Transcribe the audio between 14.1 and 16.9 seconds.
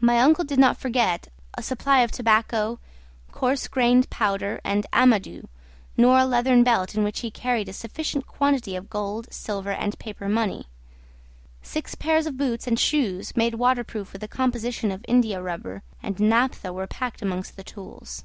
with a composition of indiarubber and naphtha, were